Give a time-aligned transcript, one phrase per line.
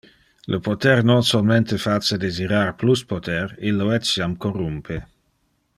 [0.53, 4.99] Le poter non solmente face desirar plus poter, illo etiam corrumpe.